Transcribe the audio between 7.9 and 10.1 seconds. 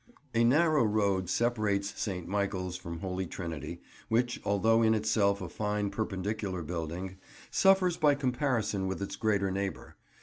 by comparison with its greater neighbour.